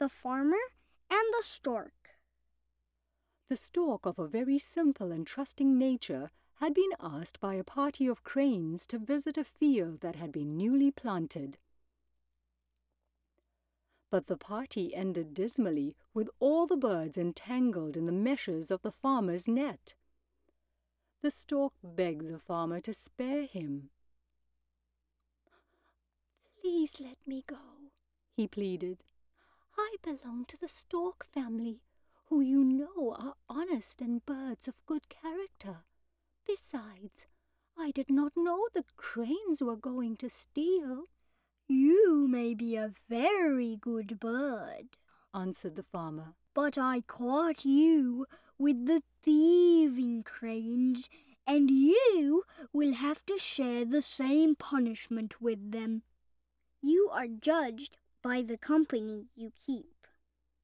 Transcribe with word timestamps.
the 0.00 0.08
farmer, 0.08 0.56
and 1.10 1.34
the 1.34 1.42
stork. 1.42 1.92
The 3.50 3.56
stork, 3.56 4.06
of 4.06 4.18
a 4.18 4.26
very 4.26 4.58
simple 4.58 5.12
and 5.12 5.26
trusting 5.26 5.76
nature, 5.76 6.30
had 6.54 6.72
been 6.72 6.92
asked 6.98 7.38
by 7.38 7.54
a 7.54 7.64
party 7.64 8.06
of 8.06 8.24
cranes 8.24 8.86
to 8.86 8.98
visit 8.98 9.36
a 9.36 9.44
field 9.44 10.00
that 10.00 10.16
had 10.16 10.32
been 10.32 10.56
newly 10.56 10.90
planted. 10.90 11.58
But 14.10 14.26
the 14.26 14.38
party 14.38 14.94
ended 14.94 15.34
dismally, 15.34 15.96
with 16.14 16.30
all 16.38 16.66
the 16.66 16.78
birds 16.78 17.18
entangled 17.18 17.94
in 17.94 18.06
the 18.06 18.12
meshes 18.12 18.70
of 18.70 18.80
the 18.80 18.90
farmer's 18.90 19.46
net. 19.46 19.94
The 21.20 21.30
stork 21.30 21.74
begged 21.84 22.28
the 22.28 22.38
farmer 22.38 22.80
to 22.80 22.94
spare 22.94 23.44
him. 23.44 23.90
Please 26.58 26.94
let 27.00 27.18
me 27.26 27.44
go, 27.46 27.90
he 28.34 28.48
pleaded. 28.48 29.04
Belong 30.02 30.46
to 30.46 30.56
the 30.56 30.68
stork 30.68 31.26
family, 31.26 31.82
who 32.26 32.40
you 32.40 32.64
know 32.64 33.14
are 33.18 33.34
honest 33.48 34.00
and 34.00 34.24
birds 34.24 34.66
of 34.66 34.84
good 34.86 35.08
character. 35.08 35.84
Besides, 36.46 37.26
I 37.78 37.90
did 37.90 38.10
not 38.10 38.32
know 38.34 38.68
the 38.72 38.84
cranes 38.96 39.60
were 39.60 39.76
going 39.76 40.16
to 40.16 40.30
steal. 40.30 41.04
You 41.68 42.26
may 42.28 42.54
be 42.54 42.76
a 42.76 42.92
very 43.08 43.76
good 43.76 44.18
bird, 44.18 44.96
answered 45.34 45.76
the 45.76 45.82
farmer. 45.82 46.34
But 46.54 46.78
I 46.78 47.02
caught 47.02 47.64
you 47.64 48.26
with 48.58 48.86
the 48.86 49.02
thieving 49.22 50.22
cranes, 50.22 51.08
and 51.46 51.70
you 51.70 52.44
will 52.72 52.94
have 52.94 53.24
to 53.26 53.38
share 53.38 53.84
the 53.84 54.00
same 54.00 54.56
punishment 54.56 55.40
with 55.40 55.72
them. 55.72 56.02
You 56.82 57.10
are 57.12 57.28
judged 57.28 57.98
by 58.22 58.42
the 58.42 58.56
company 58.56 59.26
you 59.36 59.52
keep. 59.66 60.06